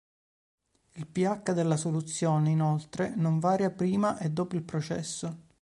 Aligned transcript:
Il 0.93 1.05
pH 1.05 1.51
della 1.53 1.77
soluzione 1.77 2.49
inoltre 2.49 3.13
non 3.15 3.37
varia 3.37 3.69
prima 3.69 4.17
e 4.17 4.31
dopo 4.31 4.55
il 4.55 4.63
processo. 4.63 5.43